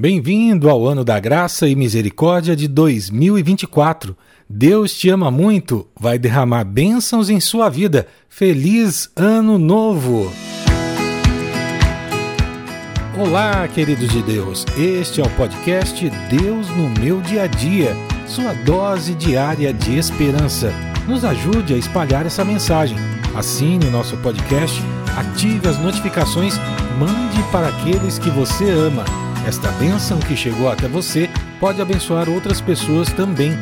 Bem-vindo 0.00 0.70
ao 0.70 0.88
ano 0.88 1.04
da 1.04 1.20
graça 1.20 1.68
e 1.68 1.76
misericórdia 1.76 2.56
de 2.56 2.66
2024. 2.66 4.16
Deus 4.48 4.94
te 4.94 5.10
ama 5.10 5.30
muito, 5.30 5.86
vai 5.94 6.18
derramar 6.18 6.64
bênçãos 6.64 7.28
em 7.28 7.38
sua 7.38 7.68
vida. 7.68 8.06
Feliz 8.26 9.10
Ano 9.14 9.58
Novo! 9.58 10.32
Olá, 13.14 13.68
queridos 13.68 14.08
de 14.08 14.22
Deus. 14.22 14.64
Este 14.74 15.20
é 15.20 15.24
o 15.24 15.28
podcast 15.36 16.10
Deus 16.30 16.70
no 16.70 16.88
meu 16.98 17.20
dia 17.20 17.42
a 17.42 17.46
dia, 17.46 17.94
sua 18.26 18.54
dose 18.54 19.14
diária 19.14 19.70
de 19.70 19.98
esperança. 19.98 20.72
Nos 21.06 21.26
ajude 21.26 21.74
a 21.74 21.76
espalhar 21.76 22.24
essa 22.24 22.42
mensagem. 22.42 22.96
Assine 23.34 23.84
o 23.84 23.90
nosso 23.90 24.16
podcast, 24.16 24.80
ative 25.14 25.68
as 25.68 25.78
notificações, 25.78 26.54
mande 26.98 27.42
para 27.52 27.68
aqueles 27.68 28.18
que 28.18 28.30
você 28.30 28.64
ama. 28.70 29.04
Esta 29.46 29.70
bênção 29.72 30.18
que 30.18 30.36
chegou 30.36 30.68
até 30.68 30.86
você 30.86 31.28
pode 31.58 31.80
abençoar 31.80 32.28
outras 32.28 32.60
pessoas 32.60 33.10
também. 33.12 33.52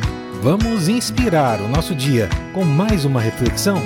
Vamos 0.41 0.87
inspirar 0.87 1.61
o 1.61 1.67
nosso 1.67 1.95
dia 1.95 2.29
com 2.53 2.63
mais 2.63 3.05
uma 3.05 3.19
reflexão? 3.21 3.77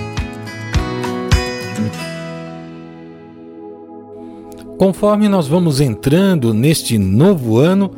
Conforme 4.77 5.29
nós 5.29 5.47
vamos 5.47 5.79
entrando 5.79 6.53
neste 6.53 6.97
novo 6.97 7.57
ano, 7.57 7.89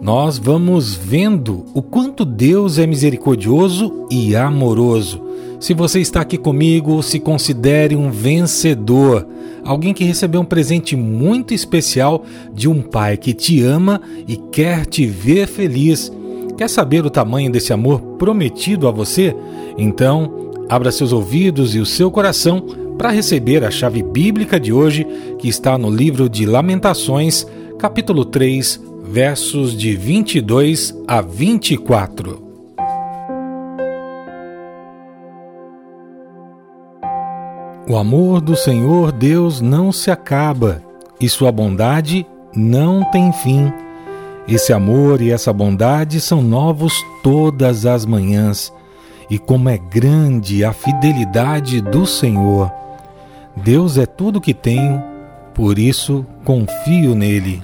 nós 0.00 0.38
vamos 0.38 0.94
vendo 0.94 1.66
o 1.74 1.82
quanto 1.82 2.24
Deus 2.24 2.78
é 2.78 2.86
misericordioso 2.86 4.06
e 4.10 4.34
amoroso. 4.34 5.20
Se 5.58 5.74
você 5.74 6.00
está 6.00 6.22
aqui 6.22 6.38
comigo, 6.38 7.02
se 7.02 7.20
considere 7.20 7.94
um 7.94 8.10
vencedor, 8.10 9.26
alguém 9.64 9.92
que 9.92 10.04
recebeu 10.04 10.40
um 10.40 10.44
presente 10.44 10.96
muito 10.96 11.54
especial 11.54 12.24
de 12.52 12.68
um 12.68 12.82
pai 12.82 13.16
que 13.16 13.32
te 13.32 13.62
ama 13.62 14.00
e 14.26 14.36
quer 14.36 14.86
te 14.86 15.06
ver 15.06 15.46
feliz. 15.46 16.12
Quer 16.56 16.68
saber 16.68 17.04
o 17.04 17.10
tamanho 17.10 17.50
desse 17.50 17.72
amor 17.72 18.00
prometido 18.18 18.86
a 18.86 18.90
você? 18.90 19.34
Então, 19.78 20.50
abra 20.68 20.92
seus 20.92 21.12
ouvidos 21.12 21.74
e 21.74 21.78
o 21.78 21.86
seu 21.86 22.10
coração 22.10 22.64
para 22.98 23.10
receber 23.10 23.64
a 23.64 23.70
chave 23.70 24.02
bíblica 24.02 24.60
de 24.60 24.72
hoje, 24.72 25.06
que 25.38 25.48
está 25.48 25.78
no 25.78 25.90
livro 25.90 26.28
de 26.28 26.44
Lamentações, 26.44 27.46
capítulo 27.78 28.26
3, 28.26 28.78
versos 29.02 29.74
de 29.74 29.96
22 29.96 30.94
a 31.08 31.22
24. 31.22 32.49
O 37.90 37.96
amor 37.96 38.40
do 38.40 38.54
Senhor 38.54 39.10
Deus 39.10 39.60
não 39.60 39.90
se 39.90 40.12
acaba 40.12 40.80
e 41.20 41.28
sua 41.28 41.50
bondade 41.50 42.24
não 42.54 43.02
tem 43.10 43.32
fim. 43.32 43.72
Esse 44.46 44.72
amor 44.72 45.20
e 45.20 45.32
essa 45.32 45.52
bondade 45.52 46.20
são 46.20 46.40
novos 46.40 46.94
todas 47.20 47.86
as 47.86 48.06
manhãs. 48.06 48.72
E 49.28 49.40
como 49.40 49.68
é 49.68 49.76
grande 49.76 50.64
a 50.64 50.72
fidelidade 50.72 51.80
do 51.80 52.06
Senhor. 52.06 52.70
Deus 53.56 53.98
é 53.98 54.06
tudo 54.06 54.40
que 54.40 54.54
tenho, 54.54 55.02
por 55.52 55.76
isso 55.76 56.24
confio 56.44 57.16
nele. 57.16 57.60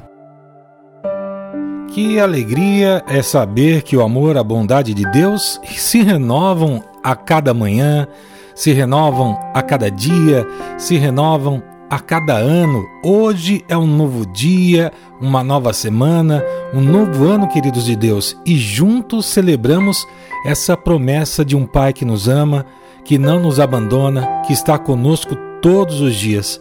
Que 1.95 2.19
alegria 2.19 3.01
é 3.07 3.23
saber 3.23 3.83
que 3.83 3.97
o 3.97 4.03
amor, 4.03 4.37
a 4.37 4.43
bondade 4.43 4.93
de 4.93 5.09
Deus 5.13 5.61
se 5.77 6.03
renovam 6.03 6.83
a 7.01 7.15
cada 7.15 7.55
manhã 7.55 8.09
se 8.57 8.73
renovam 8.73 9.39
a 9.53 9.63
cada 9.63 9.91
dia, 9.91 10.47
se 10.79 10.97
renovam 10.97 11.63
a 11.91 12.01
cada 12.01 12.35
ano. 12.35 12.85
Hoje 13.05 13.63
é 13.69 13.77
um 13.77 13.87
novo 13.87 14.25
dia, 14.25 14.91
uma 15.21 15.45
nova 15.45 15.75
semana, 15.75 16.43
um 16.73 16.81
novo 16.81 17.27
ano, 17.27 17.47
queridos 17.47 17.85
de 17.85 17.95
Deus, 17.95 18.35
e 18.47 18.57
juntos 18.57 19.27
celebramos 19.27 20.09
essa 20.45 20.75
promessa 20.75 21.45
de 21.45 21.55
um 21.55 21.67
Pai 21.67 21.93
que 21.93 22.05
nos 22.05 22.29
ama, 22.29 22.65
que 23.05 23.19
não 23.19 23.39
nos 23.39 23.61
abandona, 23.61 24.43
que 24.47 24.55
está 24.55 24.79
conosco 24.79 25.37
todos 25.61 26.01
os 26.01 26.17
dias. 26.17 26.59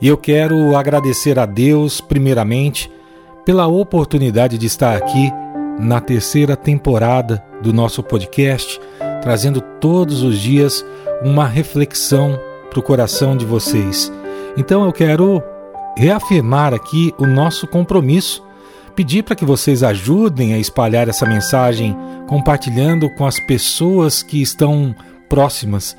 E 0.00 0.08
eu 0.08 0.16
quero 0.16 0.74
agradecer 0.74 1.38
a 1.38 1.44
Deus, 1.44 2.00
primeiramente, 2.00 2.90
pela 3.44 3.66
oportunidade 3.66 4.56
de 4.56 4.66
estar 4.66 4.96
aqui 4.96 5.30
na 5.78 6.00
terceira 6.00 6.56
temporada 6.56 7.44
do 7.62 7.72
nosso 7.72 8.02
podcast, 8.02 8.80
trazendo 9.20 9.60
todos 9.60 10.22
os 10.22 10.38
dias 10.38 10.84
uma 11.24 11.46
reflexão 11.46 12.38
para 12.70 12.78
o 12.78 12.82
coração 12.82 13.36
de 13.36 13.46
vocês. 13.46 14.12
Então 14.56 14.84
eu 14.84 14.92
quero 14.92 15.42
reafirmar 15.96 16.74
aqui 16.74 17.14
o 17.18 17.26
nosso 17.26 17.66
compromisso, 17.66 18.44
pedir 18.94 19.22
para 19.22 19.34
que 19.34 19.44
vocês 19.44 19.82
ajudem 19.82 20.52
a 20.52 20.58
espalhar 20.58 21.08
essa 21.08 21.26
mensagem, 21.26 21.96
compartilhando 22.28 23.08
com 23.10 23.26
as 23.26 23.40
pessoas 23.40 24.22
que 24.22 24.42
estão 24.42 24.94
próximas. 25.28 25.96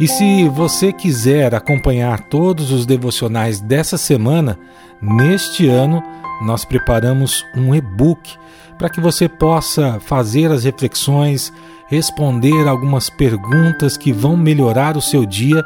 E 0.00 0.08
se 0.08 0.48
você 0.48 0.92
quiser 0.92 1.54
acompanhar 1.54 2.28
todos 2.28 2.72
os 2.72 2.84
devocionais 2.84 3.60
dessa 3.60 3.96
semana, 3.96 4.58
neste 5.00 5.68
ano 5.68 6.02
nós 6.42 6.64
preparamos 6.64 7.44
um 7.56 7.74
e-book 7.74 8.36
para 8.76 8.90
que 8.90 9.00
você 9.00 9.28
possa 9.28 10.00
fazer 10.00 10.50
as 10.50 10.64
reflexões, 10.64 11.52
responder 11.86 12.66
algumas 12.66 13.10
perguntas 13.10 13.96
que 13.96 14.12
vão 14.12 14.36
melhorar 14.36 14.96
o 14.96 15.02
seu 15.02 15.24
dia 15.26 15.64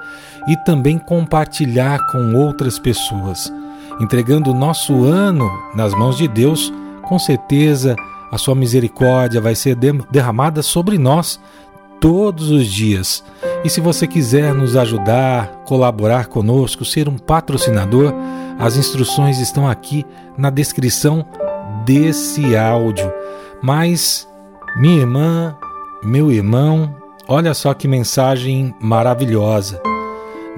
e 0.49 0.57
também 0.65 0.99
compartilhar 0.99 1.99
com 2.11 2.35
outras 2.35 2.79
pessoas. 2.79 3.53
Entregando 4.01 4.51
o 4.51 4.55
nosso 4.55 5.05
ano 5.05 5.51
nas 5.75 5.93
mãos 5.93 6.17
de 6.17 6.29
Deus, 6.29 6.73
com 7.03 7.19
certeza 7.19 7.97
a 8.31 8.39
sua 8.39 8.55
misericórdia 8.55 9.41
vai 9.41 9.55
ser 9.55 9.77
derramada 10.11 10.63
sobre 10.63 10.99
nós 10.99 11.41
todos 12.01 12.51
os 12.51 12.67
dias. 12.67 13.25
E 13.65 13.71
se 13.71 13.81
você 13.81 14.07
quiser 14.07 14.55
nos 14.55 14.77
ajudar, 14.77 15.49
colaborar 15.65 16.27
conosco, 16.27 16.85
ser 16.85 17.09
um 17.09 17.19
patrocinador, 17.19 18.13
as 18.59 18.77
instruções 18.77 19.41
estão 19.41 19.69
aqui 19.69 20.07
na 20.37 20.51
descrição 20.51 21.27
desse 21.85 22.57
áudio. 22.57 23.13
Mas, 23.63 24.29
minha 24.77 25.01
irmã, 25.01 25.57
meu 26.03 26.31
irmão, 26.31 26.95
olha 27.27 27.53
só 27.55 27.75
que 27.75 27.89
mensagem 27.89 28.75
maravilhosa. 28.81 29.81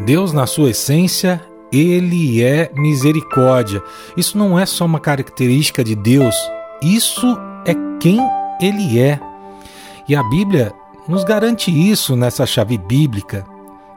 Deus, 0.04 0.32
na 0.32 0.46
sua 0.46 0.70
essência, 0.70 1.40
ele 1.72 2.42
é 2.42 2.70
misericórdia. 2.74 3.82
Isso 4.16 4.36
não 4.36 4.58
é 4.58 4.66
só 4.66 4.84
uma 4.84 5.00
característica 5.00 5.82
de 5.82 5.94
Deus, 5.94 6.34
isso 6.82 7.26
é 7.66 7.74
quem 7.98 8.18
ele 8.60 9.00
é. 9.00 9.20
E 10.08 10.14
a 10.14 10.22
Bíblia 10.24 10.72
nos 11.08 11.24
garante 11.24 11.70
isso 11.70 12.16
nessa 12.16 12.44
chave 12.44 12.76
bíblica. 12.76 13.44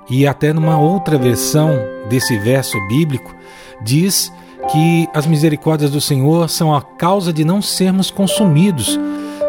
E 0.10 0.28
até 0.28 0.52
numa 0.52 0.78
outra 0.78 1.18
versão 1.18 1.72
desse 2.10 2.38
verso 2.40 2.78
bíblico, 2.88 3.34
diz 3.82 4.32
que 4.72 5.08
as 5.14 5.26
misericórdias 5.26 5.92
do 5.92 6.02
Senhor 6.02 6.50
são 6.50 6.74
a 6.74 6.82
causa 6.82 7.32
de 7.34 7.44
não 7.44 7.62
sermos 7.62 8.12
consumidos, 8.12 9.00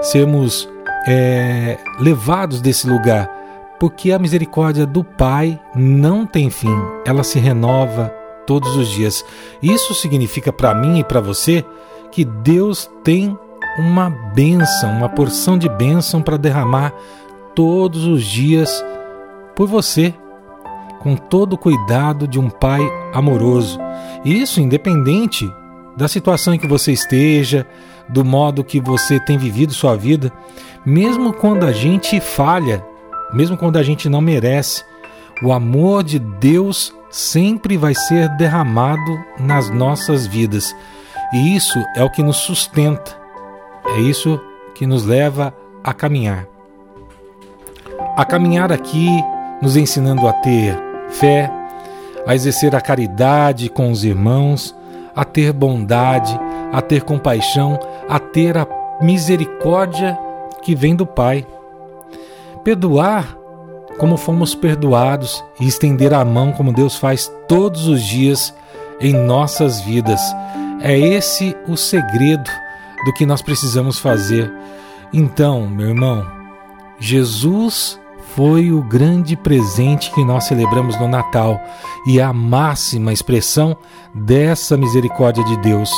sermos 0.03 0.69
é, 1.07 1.79
levados 1.99 2.61
desse 2.61 2.89
lugar, 2.89 3.31
porque 3.79 4.13
a 4.13 4.19
misericórdia 4.19 4.87
do 4.87 5.05
Pai 5.05 5.61
não 5.75 6.27
tem 6.27 6.51
fim, 6.51 6.75
ela 7.05 7.23
se 7.23 7.39
renova 7.39 8.13
todos 8.47 8.77
os 8.77 8.89
dias. 8.89 9.25
Isso 9.63 9.95
significa 9.95 10.53
para 10.53 10.75
mim 10.75 10.99
e 10.99 11.05
para 11.05 11.21
você 11.21 11.65
que 12.11 12.25
Deus 12.25 12.91
tem 13.03 13.37
uma 13.79 14.11
bênção, 14.35 14.91
uma 14.93 15.09
porção 15.09 15.59
de 15.59 15.69
bênção 15.69 16.23
para 16.23 16.37
derramar 16.37 16.93
todos 17.55 18.05
os 18.05 18.25
dias 18.25 18.85
por 19.55 19.67
você, 19.67 20.15
com 21.01 21.17
todo 21.17 21.55
o 21.55 21.59
cuidado 21.59 22.27
de 22.27 22.39
um 22.39 22.49
Pai 22.49 22.81
amoroso. 23.13 23.79
Isso 24.25 24.61
independente 24.61 25.51
da 25.97 26.09
situação 26.09 26.55
em 26.55 26.59
que 26.59 26.67
você 26.67 26.93
esteja, 26.93 27.67
do 28.09 28.25
modo 28.25 28.65
que 28.65 28.81
você 28.81 29.19
tem 29.19 29.39
vivido 29.39 29.73
sua 29.73 29.97
vida, 29.97 30.33
mesmo 30.85 31.33
quando 31.33 31.65
a 31.65 31.73
gente 31.73 32.21
falha, 32.21 32.85
mesmo 33.33 33.57
quando 33.57 33.77
a 33.77 33.83
gente 33.83 34.09
não 34.09 34.21
merece, 34.21 34.85
o 35.43 35.53
amor 35.53 36.03
de 36.05 36.19
Deus 36.19 36.95
sempre 37.11 37.77
vai 37.77 37.95
ser 37.95 38.29
derramado 38.37 39.19
nas 39.39 39.71
nossas 39.71 40.27
vidas. 40.27 40.75
E 41.33 41.57
isso 41.57 41.79
é 41.97 42.05
o 42.05 42.11
que 42.11 42.23
nos 42.23 42.37
sustenta, 42.39 43.17
é 43.87 44.01
isso 44.01 44.41
que 44.75 44.87
nos 44.87 45.05
leva 45.05 45.55
a 45.83 45.93
caminhar. 45.93 46.47
A 48.17 48.25
caminhar 48.25 48.73
aqui, 48.73 49.09
nos 49.61 49.77
ensinando 49.77 50.27
a 50.29 50.33
ter 50.33 50.77
fé, 51.09 51.51
a 52.27 52.35
exercer 52.35 52.75
a 52.75 52.81
caridade 52.81 53.69
com 53.69 53.91
os 53.91 54.05
irmãos, 54.05 54.75
a 55.15 55.25
ter 55.25 55.53
bondade, 55.53 56.39
a 56.73 56.81
ter 56.81 57.03
compaixão, 57.03 57.79
a 58.09 58.19
ter 58.19 58.57
a 58.57 58.67
misericórdia 59.01 60.19
que 60.63 60.75
vem 60.75 60.95
do 60.95 61.07
Pai. 61.07 61.47
Perdoar 62.63 63.37
como 63.99 64.17
fomos 64.17 64.55
perdoados 64.55 65.45
e 65.61 65.67
estender 65.67 66.13
a 66.13 66.25
mão 66.25 66.53
como 66.53 66.73
Deus 66.73 66.97
faz 66.97 67.31
todos 67.49 67.87
os 67.87 68.03
dias 68.03 68.55
em 69.01 69.13
nossas 69.13 69.81
vidas. 69.81 70.21
É 70.81 70.99
esse 70.99 71.57
o 71.69 71.77
segredo 71.77 72.51
do 73.05 73.13
que 73.13 73.27
nós 73.27 73.43
precisamos 73.43 73.99
fazer. 73.99 74.53
Então, 75.13 75.67
meu 75.67 75.89
irmão, 75.89 76.27
Jesus 76.99 78.01
foi 78.35 78.73
o 78.73 78.83
grande 78.83 79.37
presente 79.37 80.11
que 80.11 80.25
nós 80.25 80.45
celebramos 80.45 80.99
no 80.99 81.07
Natal 81.07 81.61
e 82.07 82.21
a 82.21 82.33
máxima 82.33 83.13
expressão 83.13 83.77
dessa 84.13 84.77
misericórdia 84.77 85.45
de 85.45 85.57
Deus. 85.59 85.91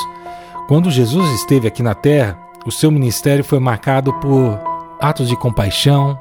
Quando 0.69 0.91
Jesus 0.91 1.31
esteve 1.31 1.69
aqui 1.69 1.81
na 1.81 1.95
terra, 1.95 2.37
o 2.67 2.73
seu 2.73 2.91
ministério 2.91 3.45
foi 3.45 3.61
marcado 3.61 4.13
por 4.15 4.59
atos 5.01 5.29
de 5.29 5.37
compaixão, 5.37 6.19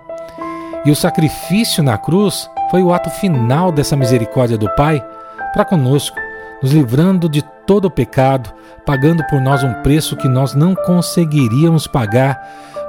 e 0.85 0.91
o 0.91 0.95
sacrifício 0.95 1.81
na 1.81 1.97
cruz 1.97 2.47
foi 2.69 2.83
o 2.83 2.93
ato 2.93 3.09
final 3.09 3.71
dessa 3.71 3.95
misericórdia 3.95 4.55
do 4.55 4.69
Pai 4.75 5.03
para 5.51 5.65
conosco, 5.65 6.15
nos 6.61 6.71
livrando 6.71 7.27
de 7.27 7.41
todo 7.65 7.85
o 7.85 7.89
pecado, 7.89 8.53
pagando 8.85 9.25
por 9.31 9.41
nós 9.41 9.63
um 9.63 9.73
preço 9.81 10.15
que 10.15 10.27
nós 10.27 10.53
não 10.53 10.75
conseguiríamos 10.75 11.87
pagar, 11.87 12.39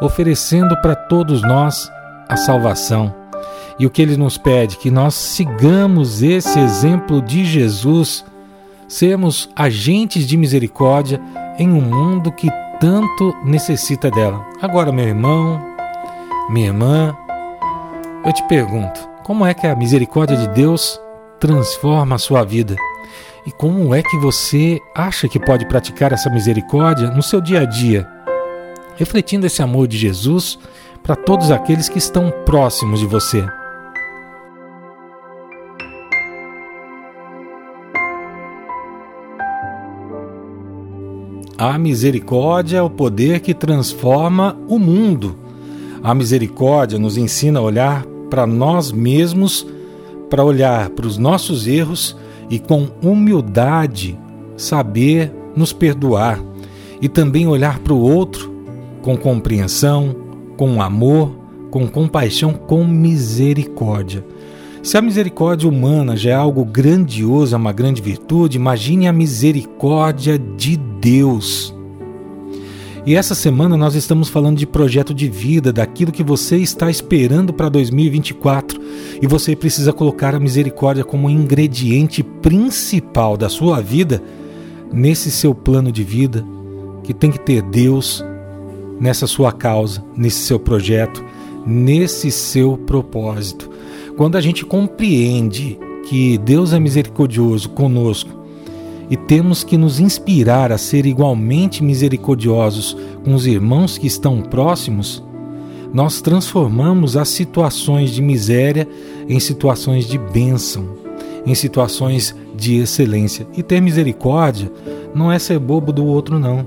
oferecendo 0.02 0.76
para 0.82 0.94
todos 0.94 1.40
nós 1.40 1.90
a 2.28 2.36
salvação. 2.36 3.14
E 3.78 3.86
o 3.86 3.90
que 3.90 4.02
ele 4.02 4.18
nos 4.18 4.36
pede? 4.36 4.76
Que 4.76 4.90
nós 4.90 5.14
sigamos 5.14 6.22
esse 6.22 6.58
exemplo 6.58 7.22
de 7.22 7.46
Jesus, 7.46 8.26
sermos 8.86 9.48
agentes 9.56 10.26
de 10.26 10.36
misericórdia 10.36 11.18
em 11.58 11.68
um 11.70 11.80
mundo 11.80 12.30
que 12.32 12.48
tanto 12.80 13.34
necessita 13.44 14.10
dela. 14.10 14.46
Agora, 14.60 14.92
meu 14.92 15.06
irmão, 15.06 15.60
minha 16.50 16.66
irmã, 16.66 17.16
eu 18.24 18.32
te 18.32 18.42
pergunto, 18.48 19.00
como 19.24 19.44
é 19.46 19.54
que 19.54 19.66
a 19.66 19.74
misericórdia 19.74 20.36
de 20.36 20.48
Deus 20.48 21.00
transforma 21.40 22.16
a 22.16 22.18
sua 22.18 22.44
vida? 22.44 22.76
E 23.46 23.52
como 23.52 23.94
é 23.94 24.02
que 24.02 24.16
você 24.18 24.80
acha 24.94 25.28
que 25.28 25.38
pode 25.38 25.66
praticar 25.66 26.12
essa 26.12 26.28
misericórdia 26.28 27.10
no 27.10 27.22
seu 27.22 27.40
dia 27.40 27.60
a 27.60 27.64
dia? 27.64 28.06
Refletindo 28.96 29.46
esse 29.46 29.62
amor 29.62 29.86
de 29.86 29.96
Jesus 29.96 30.58
para 31.02 31.14
todos 31.14 31.50
aqueles 31.50 31.88
que 31.88 31.98
estão 31.98 32.32
próximos 32.44 33.00
de 33.00 33.06
você. 33.06 33.46
A 41.58 41.78
misericórdia 41.78 42.78
é 42.78 42.82
o 42.82 42.90
poder 42.90 43.40
que 43.40 43.54
transforma 43.54 44.54
o 44.68 44.78
mundo. 44.78 45.36
A 46.02 46.14
misericórdia 46.14 46.98
nos 46.98 47.16
ensina 47.16 47.60
a 47.60 47.62
olhar 47.62 48.04
para 48.28 48.46
nós 48.46 48.92
mesmos, 48.92 49.66
para 50.28 50.44
olhar 50.44 50.90
para 50.90 51.06
os 51.06 51.16
nossos 51.16 51.66
erros 51.66 52.14
e 52.50 52.58
com 52.58 52.88
humildade 53.02 54.18
saber 54.54 55.32
nos 55.56 55.72
perdoar 55.72 56.38
e 57.00 57.08
também 57.08 57.48
olhar 57.48 57.78
para 57.78 57.94
o 57.94 58.02
outro 58.02 58.54
com 59.00 59.16
compreensão, 59.16 60.14
com 60.58 60.82
amor, 60.82 61.34
com 61.70 61.86
compaixão, 61.86 62.52
com 62.52 62.84
misericórdia. 62.84 64.22
Se 64.82 64.98
a 64.98 65.02
misericórdia 65.02 65.68
humana 65.68 66.18
já 66.18 66.30
é 66.30 66.34
algo 66.34 66.66
grandioso, 66.66 67.54
é 67.54 67.58
uma 67.58 67.72
grande 67.72 68.02
virtude, 68.02 68.58
imagine 68.58 69.08
a 69.08 69.12
misericórdia 69.12 70.38
de 70.38 70.76
Deus. 70.76 70.95
E 73.06 73.14
essa 73.14 73.36
semana 73.36 73.76
nós 73.76 73.94
estamos 73.94 74.28
falando 74.28 74.58
de 74.58 74.66
projeto 74.66 75.14
de 75.14 75.28
vida, 75.28 75.72
daquilo 75.72 76.10
que 76.10 76.24
você 76.24 76.56
está 76.56 76.90
esperando 76.90 77.52
para 77.52 77.68
2024. 77.68 78.80
E 79.22 79.26
você 79.28 79.54
precisa 79.54 79.92
colocar 79.92 80.34
a 80.34 80.40
misericórdia 80.40 81.04
como 81.04 81.30
ingrediente 81.30 82.24
principal 82.24 83.36
da 83.36 83.48
sua 83.48 83.80
vida 83.80 84.20
nesse 84.92 85.30
seu 85.30 85.54
plano 85.54 85.92
de 85.92 86.02
vida, 86.02 86.44
que 87.04 87.14
tem 87.14 87.30
que 87.30 87.38
ter 87.38 87.62
Deus 87.62 88.24
nessa 88.98 89.28
sua 89.28 89.52
causa, 89.52 90.04
nesse 90.16 90.40
seu 90.40 90.58
projeto, 90.58 91.24
nesse 91.64 92.32
seu 92.32 92.76
propósito. 92.76 93.70
Quando 94.16 94.36
a 94.36 94.40
gente 94.40 94.66
compreende 94.66 95.78
que 96.08 96.36
Deus 96.38 96.72
é 96.72 96.80
misericordioso 96.80 97.68
conosco 97.68 98.45
e 99.10 99.16
temos 99.16 99.62
que 99.62 99.76
nos 99.76 100.00
inspirar 100.00 100.72
a 100.72 100.78
ser 100.78 101.06
igualmente 101.06 101.82
misericordiosos 101.82 102.96
com 103.24 103.34
os 103.34 103.46
irmãos 103.46 103.98
que 103.98 104.06
estão 104.06 104.40
próximos, 104.42 105.22
nós 105.92 106.20
transformamos 106.20 107.16
as 107.16 107.28
situações 107.28 108.10
de 108.10 108.20
miséria 108.20 108.86
em 109.28 109.38
situações 109.38 110.06
de 110.06 110.18
bênção, 110.18 110.88
em 111.46 111.54
situações 111.54 112.34
de 112.56 112.76
excelência. 112.76 113.46
E 113.56 113.62
ter 113.62 113.80
misericórdia 113.80 114.70
não 115.14 115.30
é 115.30 115.38
ser 115.38 115.58
bobo 115.58 115.92
do 115.92 116.04
outro, 116.04 116.38
não. 116.38 116.66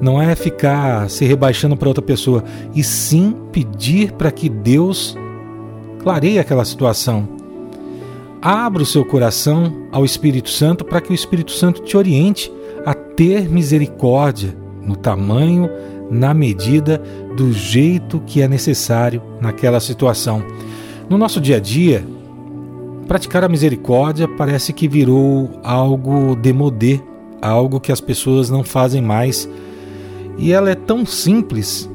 Não 0.00 0.20
é 0.20 0.34
ficar 0.34 1.10
se 1.10 1.24
rebaixando 1.24 1.76
para 1.76 1.88
outra 1.88 2.02
pessoa, 2.02 2.44
e 2.74 2.82
sim 2.82 3.34
pedir 3.52 4.12
para 4.12 4.30
que 4.30 4.48
Deus 4.48 5.16
clareie 6.02 6.38
aquela 6.38 6.64
situação 6.64 7.28
abra 8.44 8.82
o 8.82 8.86
seu 8.86 9.02
coração 9.06 9.88
ao 9.90 10.04
Espírito 10.04 10.50
Santo 10.50 10.84
para 10.84 11.00
que 11.00 11.10
o 11.10 11.14
Espírito 11.14 11.50
Santo 11.50 11.80
te 11.80 11.96
oriente 11.96 12.52
a 12.84 12.92
ter 12.92 13.48
misericórdia 13.48 14.54
no 14.82 14.94
tamanho, 14.94 15.70
na 16.10 16.34
medida, 16.34 17.02
do 17.34 17.50
jeito 17.54 18.20
que 18.26 18.42
é 18.42 18.46
necessário 18.46 19.22
naquela 19.40 19.80
situação. 19.80 20.44
No 21.08 21.16
nosso 21.16 21.40
dia 21.40 21.56
a 21.56 21.60
dia, 21.60 22.04
praticar 23.08 23.42
a 23.44 23.48
misericórdia 23.48 24.28
parece 24.28 24.74
que 24.74 24.86
virou 24.86 25.50
algo 25.62 26.36
demodê, 26.36 27.00
algo 27.40 27.80
que 27.80 27.90
as 27.90 28.00
pessoas 28.00 28.50
não 28.50 28.62
fazem 28.62 29.00
mais. 29.00 29.48
E 30.36 30.52
ela 30.52 30.68
é 30.68 30.74
tão 30.74 31.06
simples 31.06 31.88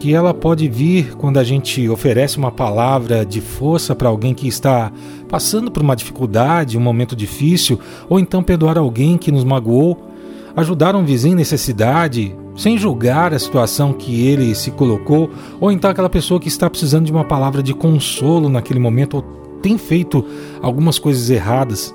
que 0.00 0.12
ela 0.12 0.34
pode 0.34 0.68
vir 0.68 1.14
quando 1.16 1.38
a 1.38 1.44
gente 1.44 1.88
oferece 1.88 2.36
uma 2.36 2.50
palavra 2.50 3.24
de 3.24 3.40
força 3.40 3.94
para 3.94 4.08
alguém 4.08 4.34
que 4.34 4.46
está 4.46 4.92
passando 5.28 5.70
por 5.70 5.82
uma 5.82 5.96
dificuldade, 5.96 6.76
um 6.76 6.80
momento 6.80 7.16
difícil, 7.16 7.78
ou 8.08 8.18
então 8.18 8.42
perdoar 8.42 8.76
alguém 8.78 9.16
que 9.16 9.32
nos 9.32 9.44
magoou, 9.44 10.10
ajudar 10.56 10.94
um 10.94 11.04
vizinho 11.04 11.32
em 11.32 11.36
necessidade, 11.36 12.34
sem 12.56 12.78
julgar 12.78 13.32
a 13.32 13.38
situação 13.38 13.92
que 13.92 14.26
ele 14.26 14.54
se 14.54 14.70
colocou, 14.70 15.30
ou 15.60 15.72
então 15.72 15.90
aquela 15.90 16.10
pessoa 16.10 16.38
que 16.38 16.48
está 16.48 16.68
precisando 16.68 17.06
de 17.06 17.12
uma 17.12 17.24
palavra 17.24 17.62
de 17.62 17.74
consolo 17.74 18.48
naquele 18.48 18.78
momento, 18.78 19.16
ou 19.16 19.22
tem 19.62 19.78
feito 19.78 20.24
algumas 20.60 20.98
coisas 20.98 21.30
erradas, 21.30 21.94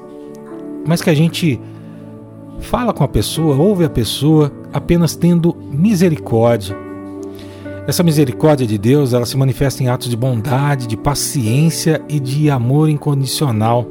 mas 0.86 1.02
que 1.02 1.10
a 1.10 1.16
gente 1.16 1.60
fala 2.60 2.92
com 2.92 3.04
a 3.04 3.08
pessoa, 3.08 3.56
ouve 3.56 3.86
a 3.86 3.90
pessoa, 3.90 4.52
apenas 4.74 5.16
tendo 5.16 5.56
misericórdia 5.72 6.89
essa 7.90 8.04
misericórdia 8.04 8.68
de 8.68 8.78
Deus, 8.78 9.14
ela 9.14 9.26
se 9.26 9.36
manifesta 9.36 9.82
em 9.82 9.88
atos 9.88 10.10
de 10.10 10.16
bondade, 10.16 10.86
de 10.86 10.96
paciência 10.96 12.00
e 12.08 12.20
de 12.20 12.48
amor 12.48 12.88
incondicional. 12.88 13.90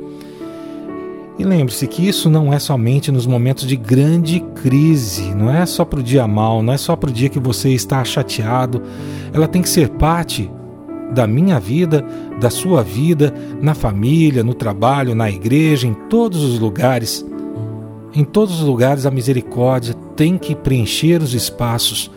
E 1.37 1.43
lembre-se 1.43 1.85
que 1.89 2.07
isso 2.07 2.31
não 2.31 2.53
é 2.53 2.61
somente 2.61 3.11
nos 3.11 3.27
momentos 3.27 3.67
de 3.67 3.75
grande 3.75 4.39
crise, 4.63 5.35
não 5.35 5.51
é 5.51 5.67
só 5.67 5.85
para 5.85 5.99
o 5.99 6.03
dia 6.03 6.29
mal, 6.29 6.63
não 6.63 6.73
é 6.73 6.77
só 6.77 6.95
para 6.95 7.11
o 7.11 7.13
dia 7.13 7.29
que 7.29 7.41
você 7.41 7.71
está 7.71 8.05
chateado. 8.05 8.81
Ela 9.33 9.49
tem 9.49 9.63
que 9.63 9.69
ser 9.69 9.89
parte 9.89 10.49
da 11.13 11.27
minha 11.27 11.59
vida, 11.59 12.05
da 12.41 12.51
sua 12.51 12.85
vida, 12.85 13.35
na 13.61 13.75
família, 13.75 14.45
no 14.45 14.55
trabalho, 14.55 15.13
na 15.13 15.29
igreja, 15.29 15.89
em 15.89 15.95
todos 16.09 16.45
os 16.45 16.61
lugares. 16.61 17.27
Em 18.15 18.23
todos 18.23 18.61
os 18.61 18.67
lugares 18.67 19.07
a 19.07 19.11
misericórdia 19.11 19.95
tem 20.15 20.39
que 20.39 20.55
preencher 20.55 21.21
os 21.21 21.35
espaços 21.35 22.13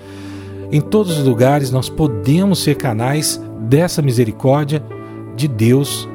em 0.72 0.80
todos 0.80 1.18
os 1.18 1.26
lugares 1.26 1.70
nós 1.70 1.90
podemos 1.90 2.60
ser 2.60 2.76
canais 2.76 3.42
dessa 3.60 4.02
misericórdia 4.02 4.82
de 5.36 5.48
Deus. 5.48 6.08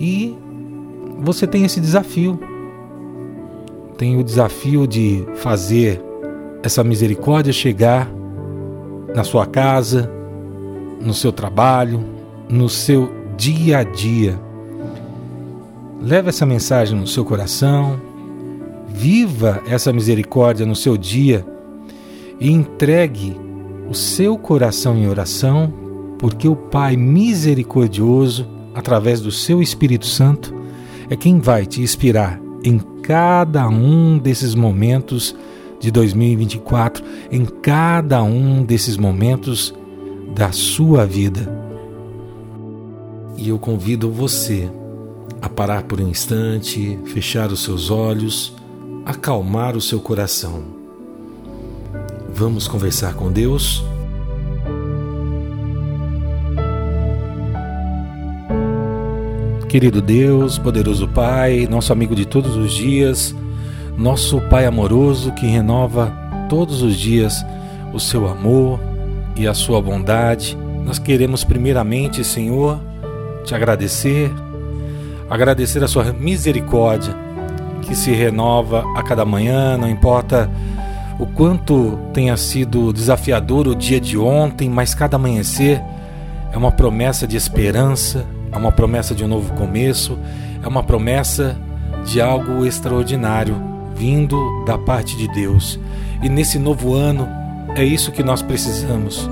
E 0.00 0.36
você 1.20 1.46
tem 1.46 1.64
esse 1.64 1.80
desafio. 1.80 2.38
Tem 3.96 4.18
o 4.18 4.24
desafio 4.24 4.86
de 4.86 5.24
fazer 5.36 6.02
essa 6.62 6.82
misericórdia 6.82 7.52
chegar 7.52 8.10
na 9.14 9.22
sua 9.22 9.46
casa, 9.46 10.10
no 11.00 11.14
seu 11.14 11.32
trabalho, 11.32 12.04
no 12.48 12.68
seu 12.68 13.10
dia 13.36 13.78
a 13.78 13.82
dia. 13.84 14.38
Leve 16.02 16.30
essa 16.30 16.44
mensagem 16.44 16.98
no 16.98 17.06
seu 17.06 17.24
coração, 17.24 17.98
viva 18.88 19.62
essa 19.68 19.92
misericórdia 19.92 20.66
no 20.66 20.74
seu 20.74 20.96
dia 20.96 21.46
e 22.40 22.50
entregue 22.50 23.36
o 23.88 23.94
seu 23.94 24.36
coração 24.36 24.96
em 24.96 25.08
oração, 25.08 25.72
porque 26.18 26.48
o 26.48 26.56
Pai 26.56 26.96
misericordioso, 26.96 28.46
através 28.74 29.20
do 29.20 29.30
seu 29.30 29.62
Espírito 29.62 30.06
Santo, 30.06 30.54
é 31.08 31.16
quem 31.16 31.38
vai 31.38 31.66
te 31.66 31.80
inspirar 31.80 32.40
em 32.64 32.78
cada 33.02 33.68
um 33.68 34.18
desses 34.18 34.54
momentos 34.54 35.34
de 35.78 35.90
2024, 35.90 37.04
em 37.30 37.44
cada 37.44 38.22
um 38.22 38.64
desses 38.64 38.96
momentos 38.96 39.74
da 40.34 40.50
sua 40.52 41.06
vida. 41.06 41.48
E 43.36 43.48
eu 43.48 43.58
convido 43.58 44.10
você 44.10 44.70
a 45.40 45.48
parar 45.48 45.82
por 45.84 46.00
um 46.00 46.08
instante, 46.08 46.98
fechar 47.04 47.52
os 47.52 47.62
seus 47.62 47.90
olhos, 47.90 48.54
acalmar 49.04 49.76
o 49.76 49.80
seu 49.80 50.00
coração 50.00 50.75
Vamos 52.38 52.68
conversar 52.68 53.14
com 53.14 53.32
Deus? 53.32 53.82
Querido 59.70 60.02
Deus, 60.02 60.58
poderoso 60.58 61.08
Pai, 61.08 61.66
nosso 61.66 61.94
amigo 61.94 62.14
de 62.14 62.26
todos 62.26 62.54
os 62.54 62.74
dias, 62.74 63.34
nosso 63.96 64.38
Pai 64.50 64.66
amoroso 64.66 65.32
que 65.32 65.46
renova 65.46 66.12
todos 66.46 66.82
os 66.82 66.98
dias 66.98 67.42
o 67.94 67.98
seu 67.98 68.28
amor 68.28 68.78
e 69.34 69.48
a 69.48 69.54
sua 69.54 69.80
bondade, 69.80 70.58
nós 70.84 70.98
queremos 70.98 71.42
primeiramente, 71.42 72.22
Senhor, 72.22 72.78
te 73.46 73.54
agradecer, 73.54 74.30
agradecer 75.30 75.82
a 75.82 75.88
sua 75.88 76.12
misericórdia 76.12 77.16
que 77.80 77.94
se 77.94 78.10
renova 78.10 78.84
a 78.94 79.02
cada 79.02 79.24
manhã, 79.24 79.78
não 79.78 79.88
importa 79.88 80.50
o 81.18 81.26
quanto 81.26 81.98
tenha 82.12 82.36
sido 82.36 82.92
desafiador 82.92 83.66
o 83.66 83.74
dia 83.74 84.00
de 84.00 84.18
ontem, 84.18 84.68
mas 84.68 84.94
cada 84.94 85.16
amanhecer 85.16 85.82
é 86.52 86.58
uma 86.58 86.70
promessa 86.70 87.26
de 87.26 87.36
esperança, 87.36 88.26
é 88.52 88.56
uma 88.56 88.72
promessa 88.72 89.14
de 89.14 89.24
um 89.24 89.28
novo 89.28 89.52
começo, 89.54 90.18
é 90.62 90.68
uma 90.68 90.82
promessa 90.82 91.56
de 92.04 92.20
algo 92.20 92.64
extraordinário 92.66 93.56
vindo 93.94 94.64
da 94.64 94.76
parte 94.76 95.16
de 95.16 95.26
Deus. 95.28 95.80
E 96.22 96.28
nesse 96.28 96.58
novo 96.58 96.94
ano 96.94 97.26
é 97.74 97.84
isso 97.84 98.12
que 98.12 98.22
nós 98.22 98.42
precisamos. 98.42 99.28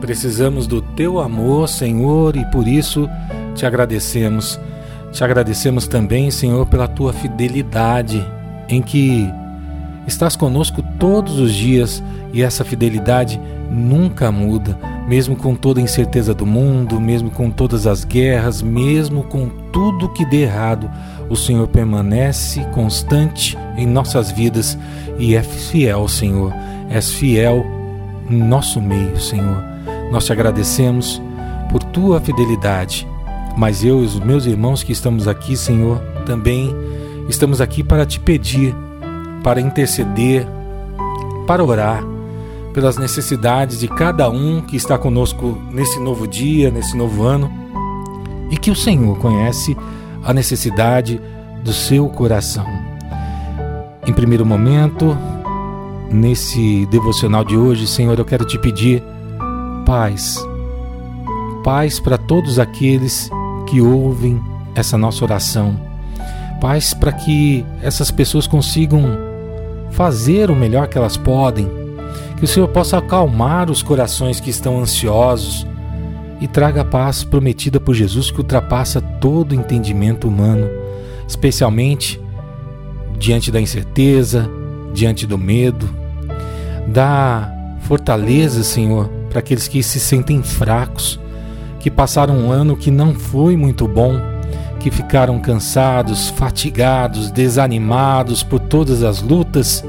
Precisamos 0.00 0.66
do 0.66 0.80
teu 0.80 1.20
amor, 1.20 1.68
Senhor, 1.68 2.36
e 2.36 2.44
por 2.46 2.66
isso 2.66 3.08
te 3.54 3.64
agradecemos. 3.64 4.58
Te 5.12 5.24
agradecemos 5.24 5.86
também, 5.88 6.30
Senhor, 6.30 6.66
pela 6.66 6.86
tua 6.86 7.12
fidelidade, 7.12 8.24
em 8.68 8.82
que 8.82 9.28
estás 10.08 10.34
conosco 10.34 10.82
todos 10.98 11.38
os 11.38 11.52
dias 11.52 12.02
e 12.32 12.42
essa 12.42 12.64
fidelidade 12.64 13.40
nunca 13.70 14.32
muda, 14.32 14.78
mesmo 15.06 15.36
com 15.36 15.54
toda 15.54 15.80
a 15.80 15.82
incerteza 15.82 16.34
do 16.34 16.46
mundo, 16.46 17.00
mesmo 17.00 17.30
com 17.30 17.50
todas 17.50 17.86
as 17.86 18.04
guerras, 18.04 18.62
mesmo 18.62 19.22
com 19.22 19.48
tudo 19.72 20.08
que 20.08 20.24
dê 20.24 20.42
errado, 20.42 20.90
o 21.28 21.36
Senhor 21.36 21.68
permanece 21.68 22.64
constante 22.72 23.56
em 23.76 23.86
nossas 23.86 24.30
vidas 24.32 24.78
e 25.18 25.34
é 25.34 25.42
fiel, 25.42 26.08
Senhor. 26.08 26.52
És 26.90 27.12
fiel 27.12 27.64
no 28.28 28.44
nosso 28.46 28.80
meio, 28.80 29.20
Senhor. 29.20 29.62
Nós 30.10 30.24
te 30.24 30.32
agradecemos 30.32 31.20
por 31.70 31.82
tua 31.82 32.20
fidelidade. 32.20 33.06
Mas 33.56 33.84
eu 33.84 34.02
e 34.02 34.06
os 34.06 34.18
meus 34.20 34.46
irmãos 34.46 34.82
que 34.82 34.92
estamos 34.92 35.26
aqui, 35.28 35.56
Senhor, 35.56 35.98
também 36.24 36.74
estamos 37.28 37.60
aqui 37.60 37.82
para 37.82 38.06
te 38.06 38.20
pedir, 38.20 38.74
para 39.48 39.62
interceder, 39.62 40.46
para 41.46 41.64
orar 41.64 42.04
pelas 42.74 42.98
necessidades 42.98 43.78
de 43.78 43.88
cada 43.88 44.28
um 44.28 44.60
que 44.60 44.76
está 44.76 44.98
conosco 44.98 45.56
nesse 45.72 45.98
novo 45.98 46.28
dia, 46.28 46.70
nesse 46.70 46.94
novo 46.94 47.22
ano, 47.22 47.50
e 48.50 48.58
que 48.58 48.70
o 48.70 48.76
Senhor 48.76 49.16
conhece 49.16 49.74
a 50.22 50.34
necessidade 50.34 51.18
do 51.64 51.72
seu 51.72 52.10
coração. 52.10 52.66
Em 54.06 54.12
primeiro 54.12 54.44
momento, 54.44 55.16
nesse 56.12 56.84
devocional 56.90 57.42
de 57.42 57.56
hoje, 57.56 57.86
Senhor, 57.86 58.18
eu 58.18 58.26
quero 58.26 58.44
te 58.44 58.58
pedir 58.58 59.02
paz. 59.86 60.46
Paz 61.64 61.98
para 61.98 62.18
todos 62.18 62.58
aqueles 62.58 63.30
que 63.66 63.80
ouvem 63.80 64.38
essa 64.74 64.98
nossa 64.98 65.24
oração. 65.24 65.74
Paz 66.60 66.92
para 66.92 67.12
que 67.12 67.64
essas 67.80 68.10
pessoas 68.10 68.46
consigam 68.46 69.26
fazer 69.90 70.50
o 70.50 70.56
melhor 70.56 70.88
que 70.88 70.98
elas 70.98 71.16
podem. 71.16 71.68
Que 72.36 72.44
o 72.44 72.48
Senhor 72.48 72.68
possa 72.68 72.98
acalmar 72.98 73.70
os 73.70 73.82
corações 73.82 74.40
que 74.40 74.50
estão 74.50 74.78
ansiosos 74.78 75.66
e 76.40 76.46
traga 76.46 76.82
a 76.82 76.84
paz 76.84 77.24
prometida 77.24 77.80
por 77.80 77.94
Jesus 77.94 78.30
que 78.30 78.38
ultrapassa 78.38 79.00
todo 79.00 79.54
entendimento 79.54 80.28
humano, 80.28 80.68
especialmente 81.26 82.20
diante 83.18 83.50
da 83.50 83.60
incerteza, 83.60 84.48
diante 84.94 85.26
do 85.26 85.36
medo. 85.36 85.88
Dá 86.86 87.52
fortaleza, 87.80 88.62
Senhor, 88.62 89.08
para 89.28 89.40
aqueles 89.40 89.66
que 89.66 89.82
se 89.82 89.98
sentem 89.98 90.42
fracos, 90.42 91.18
que 91.80 91.90
passaram 91.90 92.36
um 92.36 92.52
ano 92.52 92.76
que 92.76 92.90
não 92.90 93.14
foi 93.14 93.56
muito 93.56 93.86
bom, 93.88 94.20
que 94.80 94.90
ficaram 94.90 95.38
cansados, 95.38 96.28
fatigados, 96.30 97.30
desanimados 97.30 98.42
por 98.42 98.60
todas 98.60 99.02
as 99.02 99.20
lutas 99.20 99.84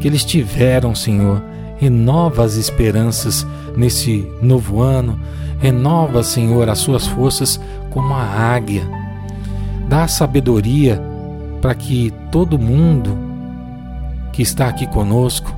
que 0.00 0.08
eles 0.08 0.24
tiveram, 0.24 0.94
Senhor. 0.94 1.42
Renova 1.78 2.44
as 2.44 2.56
esperanças 2.56 3.46
nesse 3.76 4.26
novo 4.42 4.82
ano, 4.82 5.18
renova, 5.58 6.22
Senhor, 6.22 6.68
as 6.68 6.78
suas 6.78 7.06
forças 7.06 7.60
como 7.90 8.12
a 8.14 8.22
águia. 8.22 8.82
Dá 9.88 10.06
sabedoria 10.06 11.00
para 11.60 11.74
que 11.74 12.12
todo 12.30 12.58
mundo 12.58 13.16
que 14.32 14.42
está 14.42 14.68
aqui 14.68 14.86
conosco 14.86 15.54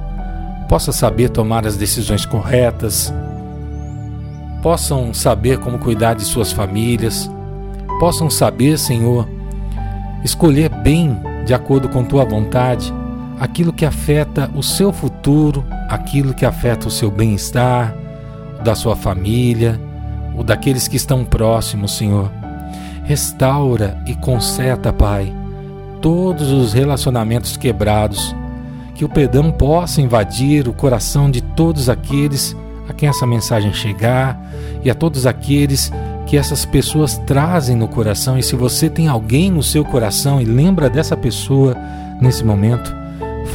possa 0.69 0.93
saber 0.93 1.29
tomar 1.31 1.67
as 1.67 1.77
decisões 1.77 2.25
corretas, 2.25 3.13
possam 4.63 5.13
saber 5.13 5.59
como 5.59 5.79
cuidar 5.79 6.15
de 6.15 6.25
suas 6.25 6.53
famílias, 6.53 7.31
possam 8.03 8.29
saber, 8.29 8.81
Senhor, 8.81 9.29
escolher 10.25 10.69
bem, 10.69 11.17
de 11.47 11.55
acordo 11.55 11.89
com 11.89 12.03
tua 12.03 12.25
vontade, 12.25 12.93
aquilo 13.39 13.73
que 13.73 13.85
afeta 13.85 14.51
o 14.57 14.61
seu 14.61 14.93
futuro, 14.93 15.65
aquilo 15.89 16.35
que 16.35 16.45
afeta 16.45 16.89
o 16.89 16.91
seu 16.91 17.13
bem-estar, 17.13 17.95
o 18.59 18.65
da 18.65 18.75
sua 18.75 18.97
família, 18.97 19.81
o 20.37 20.43
daqueles 20.43 20.89
que 20.89 20.97
estão 20.97 21.25
próximos, 21.25 21.93
Senhor. 21.93 22.29
Restaura 23.05 23.97
e 24.05 24.17
conserta, 24.17 24.93
Pai, 24.93 25.33
todos 26.01 26.51
os 26.51 26.73
relacionamentos 26.73 27.57
quebrados, 27.57 28.35
que 28.97 29.05
o 29.05 29.09
perdão 29.09 29.53
possa 29.53 30.01
invadir 30.01 30.67
o 30.67 30.75
coração 30.75 31.31
de 31.31 31.41
todos 31.41 31.89
aqueles 31.89 32.57
a 32.89 32.93
quem 32.93 33.09
essa 33.09 33.29
mensagem 33.29 33.73
chegar 33.73 34.45
e 34.83 34.91
a 34.91 34.95
todos 34.95 35.25
aqueles 35.25 35.93
que 36.27 36.37
essas 36.37 36.65
pessoas 36.65 37.19
trazem 37.19 37.77
no 37.77 37.89
coração. 37.89 38.39
E 38.39 38.43
se 38.43 38.57
você 38.57 38.89
tem 38.89 39.09
alguém 39.09 39.51
no 39.51 39.63
seu 39.63 39.85
coração 39.85 40.41
e 40.41 40.45
lembra 40.45 40.89
dessa 40.89 41.17
pessoa 41.17 41.77
nesse 42.21 42.45
momento, 42.45 42.95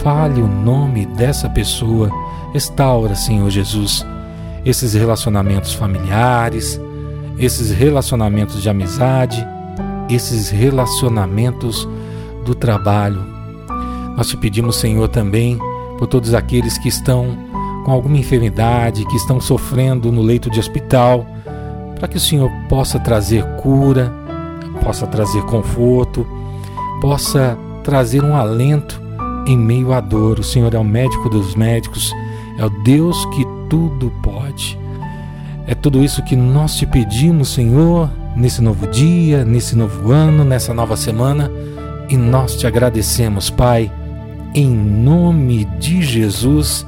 fale 0.03 0.41
o 0.41 0.47
nome 0.47 1.05
dessa 1.05 1.49
pessoa. 1.49 2.09
Restaura, 2.53 3.15
Senhor 3.15 3.49
Jesus, 3.49 4.05
esses 4.65 4.93
relacionamentos 4.93 5.73
familiares, 5.73 6.79
esses 7.37 7.71
relacionamentos 7.71 8.61
de 8.61 8.69
amizade, 8.69 9.45
esses 10.09 10.49
relacionamentos 10.49 11.87
do 12.45 12.55
trabalho. 12.55 13.23
Nós 14.15 14.27
te 14.27 14.37
pedimos, 14.37 14.77
Senhor, 14.77 15.07
também 15.09 15.59
por 15.97 16.07
todos 16.07 16.33
aqueles 16.33 16.77
que 16.77 16.87
estão 16.87 17.37
com 17.85 17.91
alguma 17.91 18.17
enfermidade, 18.17 19.05
que 19.05 19.15
estão 19.15 19.39
sofrendo 19.39 20.11
no 20.11 20.21
leito 20.21 20.49
de 20.49 20.59
hospital, 20.59 21.25
para 21.97 22.07
que 22.07 22.17
o 22.17 22.19
Senhor 22.19 22.49
possa 22.69 22.99
trazer 22.99 23.43
cura, 23.57 24.11
possa 24.83 25.07
trazer 25.07 25.41
conforto, 25.43 26.25
possa 27.01 27.57
trazer 27.83 28.23
um 28.23 28.35
alento 28.35 29.01
em 29.45 29.57
meio 29.57 29.93
à 29.93 29.99
dor. 29.99 30.39
O 30.39 30.43
Senhor 30.43 30.73
é 30.73 30.77
o 30.77 30.83
médico 30.83 31.29
dos 31.29 31.55
médicos, 31.55 32.13
é 32.57 32.65
o 32.65 32.69
Deus 32.69 33.25
que 33.27 33.45
tudo 33.69 34.11
pode. 34.21 34.77
É 35.65 35.75
tudo 35.75 36.03
isso 36.03 36.23
que 36.23 36.35
nós 36.35 36.75
te 36.75 36.85
pedimos, 36.85 37.49
Senhor, 37.49 38.09
nesse 38.35 38.61
novo 38.61 38.87
dia, 38.87 39.43
nesse 39.43 39.75
novo 39.75 40.11
ano, 40.11 40.43
nessa 40.43 40.73
nova 40.73 40.95
semana 40.95 41.51
e 42.09 42.15
nós 42.15 42.55
te 42.55 42.65
agradecemos, 42.65 43.49
Pai, 43.49 43.91
em 44.53 44.69
nome 44.69 45.65
de 45.79 46.01
Jesus. 46.01 46.85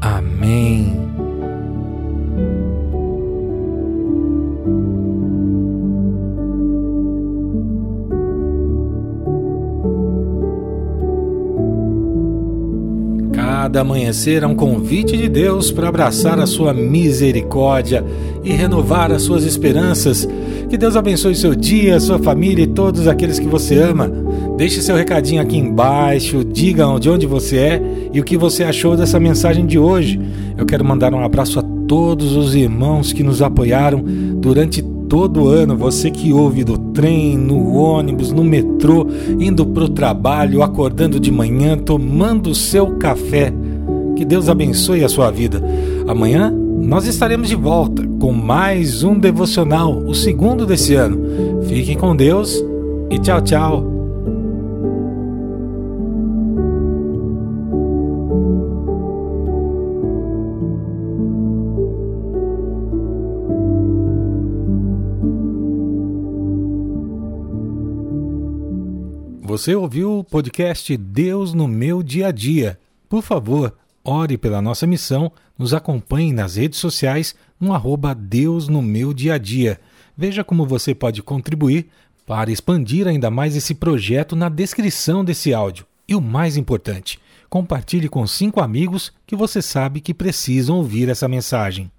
Amém. 0.00 1.21
Cada 13.62 13.82
amanhecer 13.82 14.42
é 14.42 14.46
um 14.46 14.56
convite 14.56 15.16
de 15.16 15.28
Deus 15.28 15.70
para 15.70 15.88
abraçar 15.88 16.40
a 16.40 16.48
sua 16.48 16.74
misericórdia 16.74 18.04
e 18.42 18.50
renovar 18.50 19.12
as 19.12 19.22
suas 19.22 19.44
esperanças 19.44 20.28
que 20.68 20.76
Deus 20.76 20.96
abençoe 20.96 21.36
seu 21.36 21.54
dia, 21.54 22.00
sua 22.00 22.18
família 22.18 22.64
e 22.64 22.66
todos 22.66 23.06
aqueles 23.06 23.38
que 23.38 23.46
você 23.46 23.80
ama. 23.80 24.10
Deixe 24.56 24.82
seu 24.82 24.96
recadinho 24.96 25.40
aqui 25.40 25.56
embaixo, 25.56 26.44
diga 26.44 26.86
de 26.98 27.08
onde 27.08 27.24
você 27.24 27.56
é 27.56 27.82
e 28.12 28.18
o 28.18 28.24
que 28.24 28.36
você 28.36 28.64
achou 28.64 28.96
dessa 28.96 29.20
mensagem 29.20 29.64
de 29.64 29.78
hoje. 29.78 30.18
Eu 30.58 30.66
quero 30.66 30.84
mandar 30.84 31.14
um 31.14 31.24
abraço 31.24 31.60
a 31.60 31.62
todos 31.86 32.34
os 32.34 32.56
irmãos 32.56 33.12
que 33.12 33.22
nos 33.22 33.40
apoiaram 33.40 34.02
durante 34.38 34.82
todo 35.12 35.42
o 35.42 35.48
ano. 35.48 35.76
Você 35.76 36.10
que 36.10 36.32
ouve 36.32 36.64
do 36.64 36.78
trem, 36.78 37.36
no 37.36 37.74
ônibus, 37.74 38.32
no 38.32 38.42
metrô, 38.42 39.06
indo 39.38 39.66
para 39.66 39.84
o 39.84 39.88
trabalho, 39.90 40.62
acordando 40.62 41.20
de 41.20 41.30
manhã, 41.30 41.76
tomando 41.76 42.54
seu 42.54 42.96
café 42.96 43.52
Que 44.16 44.24
Deus 44.24 44.48
abençoe 44.48 45.04
a 45.04 45.10
sua 45.10 45.30
vida. 45.30 45.62
Amanhã 46.08 46.50
nós 46.50 47.06
estaremos 47.06 47.48
de 47.48 47.54
volta 47.54 48.02
com 48.18 48.32
mais 48.32 49.04
um 49.04 49.18
devocional, 49.18 49.98
o 49.98 50.14
segundo 50.14 50.64
desse 50.64 50.94
ano. 50.94 51.20
Fiquem 51.64 51.98
com 51.98 52.16
Deus 52.16 52.64
e 53.10 53.18
tchau, 53.18 53.42
tchau. 53.42 53.91
Você 69.52 69.74
ouviu 69.74 70.20
o 70.20 70.24
podcast 70.24 70.96
Deus 70.96 71.52
no 71.52 71.68
meu 71.68 72.02
dia 72.02 72.28
a 72.28 72.30
dia. 72.30 72.80
Por 73.06 73.22
favor, 73.22 73.76
ore 74.02 74.38
pela 74.38 74.62
nossa 74.62 74.86
missão, 74.86 75.30
nos 75.58 75.74
acompanhe 75.74 76.32
nas 76.32 76.56
redes 76.56 76.78
sociais 76.78 77.34
no 77.60 77.74
arroba 77.74 78.14
Deus 78.14 78.66
no 78.66 78.80
meu 78.80 79.12
dia 79.12 79.34
a 79.34 79.38
dia. 79.38 79.78
Veja 80.16 80.42
como 80.42 80.64
você 80.64 80.94
pode 80.94 81.22
contribuir 81.22 81.90
para 82.26 82.50
expandir 82.50 83.06
ainda 83.06 83.30
mais 83.30 83.54
esse 83.54 83.74
projeto 83.74 84.34
na 84.34 84.48
descrição 84.48 85.22
desse 85.22 85.52
áudio. 85.52 85.84
E 86.08 86.14
o 86.14 86.20
mais 86.22 86.56
importante, 86.56 87.18
compartilhe 87.50 88.08
com 88.08 88.26
cinco 88.26 88.58
amigos 88.58 89.12
que 89.26 89.36
você 89.36 89.60
sabe 89.60 90.00
que 90.00 90.14
precisam 90.14 90.76
ouvir 90.76 91.10
essa 91.10 91.28
mensagem. 91.28 91.90